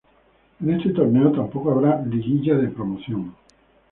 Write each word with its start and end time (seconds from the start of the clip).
En 0.59 0.71
este 0.71 0.93
Torneo 0.93 1.31
tampoco 1.31 1.69
habrá 1.73 2.01
liguilla 2.01 2.57
de 2.57 2.69
Promoción. 2.69 3.35